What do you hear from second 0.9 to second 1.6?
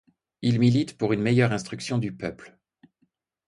pour une meilleure